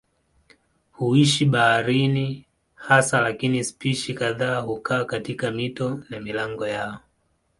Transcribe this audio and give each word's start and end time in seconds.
Huishi 0.91 1.45
baharini 1.45 2.45
hasa 2.75 3.21
lakini 3.21 3.63
spishi 3.63 4.13
kadhaa 4.13 4.59
hukaa 4.59 5.05
katika 5.05 5.51
mito 5.51 6.03
na 6.09 6.19
milango 6.19 6.67
yao. 6.67 6.97